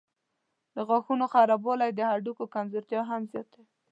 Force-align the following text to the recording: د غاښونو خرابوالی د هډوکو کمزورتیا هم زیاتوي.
د 0.75 0.77
غاښونو 0.87 1.25
خرابوالی 1.33 1.89
د 1.93 1.99
هډوکو 2.09 2.51
کمزورتیا 2.55 3.01
هم 3.09 3.21
زیاتوي. 3.31 3.67